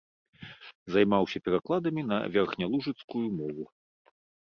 [0.95, 3.73] Займаўся перакладамі на верхнялужыцкую мову.